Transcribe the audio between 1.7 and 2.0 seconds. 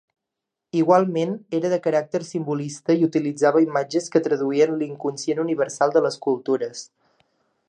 de